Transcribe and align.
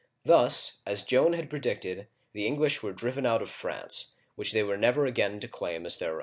Thus, 0.25 0.79
as 0.87 1.03
Joan 1.03 1.33
had 1.33 1.47
predicted, 1.47 2.07
the 2.33 2.47
English 2.47 2.81
were 2.81 2.91
driven 2.91 3.23
out 3.23 3.43
of 3.43 3.51
France, 3.51 4.13
which 4.33 4.51
they 4.51 4.63
were 4.63 4.75
never 4.75 5.05
again 5.05 5.39
to 5.41 5.47
claim 5.47 5.85
as 5.85 5.97
their 5.97 6.13
own, 6.13 6.17
o. 6.19 6.19